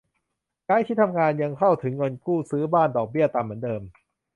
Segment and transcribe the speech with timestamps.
[0.67, 3.81] ย้ายที่ทำงาน ยังเข้าถึงเงินกู้ซื้อบ้านดอกเบี้ยต่ำเหมือนเดิม